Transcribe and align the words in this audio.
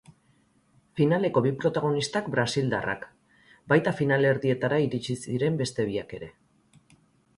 Finaleko 0.99 1.43
bi 1.45 1.51
protagonistak 1.63 2.31
brasildarrak, 2.37 3.05
baita 3.75 3.95
finalerdietara 4.03 4.81
iritsi 4.89 5.19
ziren 5.27 5.61
beste 5.65 5.87
biak 5.95 6.17
ere. 6.21 6.35